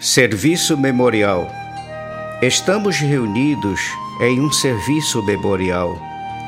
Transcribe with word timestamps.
Serviço 0.00 0.78
Memorial. 0.78 1.50
Estamos 2.40 3.00
reunidos 3.00 3.80
em 4.20 4.40
um 4.40 4.52
serviço 4.52 5.20
memorial. 5.24 5.98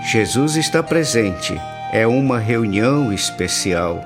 Jesus 0.04 0.54
está 0.54 0.84
presente. 0.84 1.60
É 1.92 2.06
uma 2.06 2.38
reunião 2.38 3.12
especial. 3.12 4.04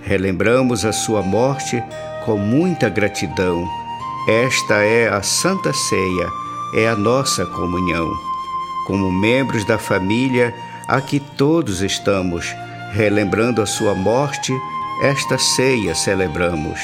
Relembramos 0.00 0.86
a 0.86 0.94
sua 0.94 1.20
morte 1.20 1.84
com 2.24 2.38
muita 2.38 2.88
gratidão. 2.88 3.68
Esta 4.26 4.76
é 4.76 5.08
a 5.08 5.22
Santa 5.22 5.74
Ceia, 5.74 6.28
é 6.74 6.88
a 6.88 6.96
nossa 6.96 7.44
comunhão. 7.44 8.10
Como 8.86 9.12
membros 9.12 9.66
da 9.66 9.76
família, 9.76 10.54
aqui 10.88 11.20
todos 11.20 11.82
estamos, 11.82 12.46
relembrando 12.92 13.60
a 13.60 13.66
sua 13.66 13.94
morte, 13.94 14.54
esta 15.02 15.36
ceia 15.36 15.94
celebramos 15.94 16.80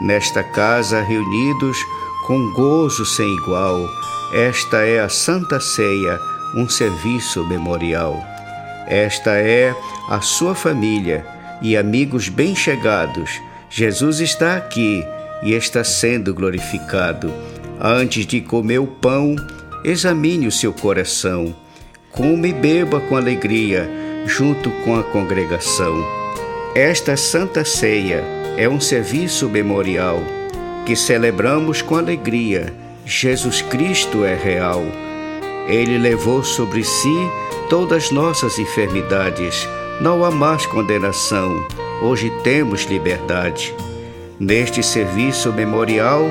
nesta 0.00 0.42
casa 0.42 1.00
reunidos 1.02 1.78
com 2.26 2.52
gozo 2.52 3.04
sem 3.04 3.28
igual. 3.36 3.88
Esta 4.32 4.78
é 4.78 5.00
a 5.00 5.08
Santa 5.08 5.60
Ceia, 5.60 6.18
um 6.56 6.68
serviço 6.68 7.44
memorial. 7.46 8.22
Esta 8.86 9.32
é 9.32 9.74
a 10.08 10.20
sua 10.20 10.54
família 10.54 11.26
e 11.62 11.76
amigos 11.76 12.28
bem-chegados. 12.28 13.40
Jesus 13.70 14.20
está 14.20 14.56
aqui 14.56 15.04
e 15.42 15.52
está 15.52 15.84
sendo 15.84 16.34
glorificado. 16.34 17.32
Antes 17.80 18.26
de 18.26 18.40
comer 18.40 18.78
o 18.78 18.86
pão, 18.86 19.36
examine 19.84 20.46
o 20.46 20.52
seu 20.52 20.72
coração. 20.72 21.54
Come 22.10 22.48
e 22.48 22.52
beba 22.52 23.00
com 23.00 23.16
alegria, 23.16 23.88
junto 24.26 24.70
com 24.84 24.96
a 24.96 25.02
congregação. 25.02 26.23
Esta 26.74 27.16
Santa 27.16 27.64
Ceia 27.64 28.24
é 28.56 28.68
um 28.68 28.80
serviço 28.80 29.48
memorial 29.48 30.20
que 30.84 30.96
celebramos 30.96 31.80
com 31.80 31.94
alegria. 31.94 32.74
Jesus 33.06 33.62
Cristo 33.62 34.24
é 34.24 34.34
real. 34.34 34.82
Ele 35.68 35.96
levou 35.96 36.42
sobre 36.42 36.82
si 36.82 37.30
todas 37.70 38.10
nossas 38.10 38.58
enfermidades. 38.58 39.68
Não 40.00 40.24
há 40.24 40.32
mais 40.32 40.66
condenação. 40.66 41.64
Hoje 42.02 42.28
temos 42.42 42.82
liberdade. 42.86 43.72
Neste 44.40 44.82
serviço 44.82 45.52
memorial, 45.52 46.28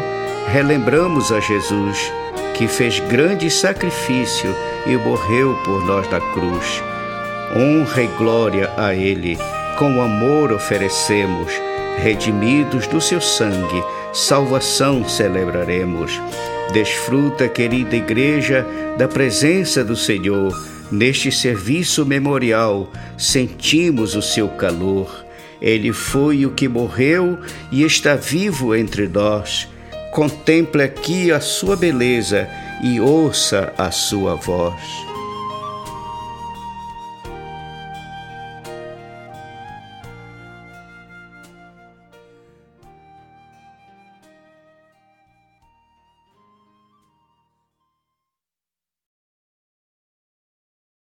relembramos 0.51 1.31
a 1.31 1.39
Jesus, 1.39 2.11
que 2.53 2.67
fez 2.67 2.99
grande 2.99 3.49
sacrifício 3.49 4.53
e 4.85 4.97
morreu 4.97 5.57
por 5.63 5.85
nós 5.85 6.05
na 6.11 6.19
cruz. 6.19 6.83
Honra 7.55 8.03
e 8.03 8.07
glória 8.17 8.69
a 8.75 8.93
Ele. 8.93 9.37
Com 9.77 10.01
amor 10.01 10.51
oferecemos 10.51 11.51
redimidos 11.97 12.87
do 12.87 12.99
seu 13.01 13.21
sangue, 13.21 13.83
salvação 14.13 15.07
celebraremos. 15.07 16.21
Desfruta, 16.71 17.47
querida 17.47 17.95
Igreja, 17.95 18.65
da 18.97 19.07
presença 19.07 19.83
do 19.83 19.95
Senhor. 19.95 20.53
Neste 20.91 21.31
serviço 21.31 22.05
memorial, 22.05 22.91
sentimos 23.17 24.15
o 24.15 24.21
seu 24.21 24.47
calor. 24.49 25.25
Ele 25.61 25.91
foi 25.91 26.45
o 26.45 26.51
que 26.51 26.67
morreu 26.67 27.37
e 27.71 27.83
está 27.83 28.15
vivo 28.15 28.75
entre 28.75 29.07
nós. 29.07 29.67
Contemple 30.11 30.83
aqui 30.83 31.31
a 31.31 31.39
sua 31.39 31.75
beleza 31.75 32.47
e 32.83 32.99
ouça 32.99 33.73
a 33.77 33.89
sua 33.89 34.35
voz. 34.35 35.12